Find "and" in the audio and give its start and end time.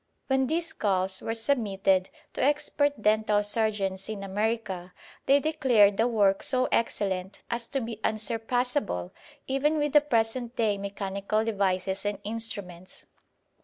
12.03-12.17